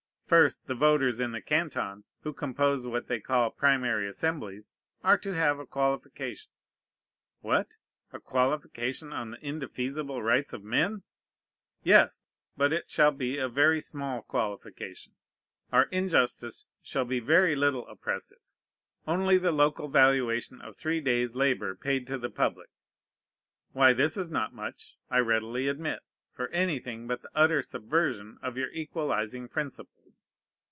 [0.31, 5.33] First, the voters in the Canton, who compose what they call primary assemblies, are to
[5.33, 6.49] have a qualification.
[7.41, 7.75] What!
[8.13, 11.03] a qualification on the indefeasible rights of men?
[11.83, 12.23] Yes;
[12.55, 15.15] but it shall be a very small qualification.
[15.69, 18.39] Our injustice shall be very little oppressive:
[19.05, 22.69] only the local valuation of three days' labor paid to the public.
[23.73, 25.99] Why, this is not much, I readily admit,
[26.33, 29.97] for anything but the utter subversion of your equalizing principle.